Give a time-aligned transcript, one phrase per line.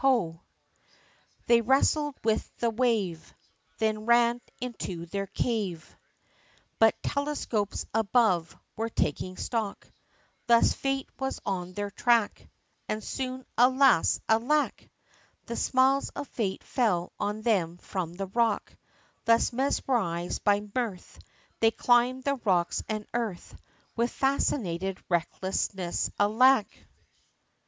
[1.45, 3.35] They wrestled with the wave,
[3.77, 5.95] Then ran into their cave;
[6.79, 9.87] But telescopes above, were taking stock,
[10.47, 12.49] Thus fate was on their track,
[12.89, 14.19] And soon alas!
[14.27, 14.89] alack!
[15.45, 18.75] The smiles of fate fell on them from the rock,
[19.25, 21.19] Thus mesmerised by mirth,
[21.59, 23.55] They climbed the rocks, and earth,
[23.95, 26.75] With fascinated recklessness alack!